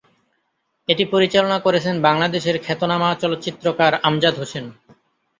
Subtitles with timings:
[0.89, 4.65] এটি পরিচালনা করেছেন বাংলাদেশের খ্যাতনামা চলচ্চিত্রকার আমজাদ হোসেন।